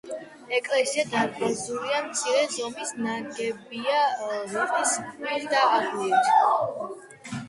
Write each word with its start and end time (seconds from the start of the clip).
ეკლესია 0.59 1.03
დარბაზულია, 1.09 1.99
მცირე 2.05 2.39
ზომის 2.53 2.93
ნაგებია 3.07 3.99
რიყის 4.31 4.95
ქვით 5.11 5.45
და 5.53 5.61
აგურით. 5.77 6.33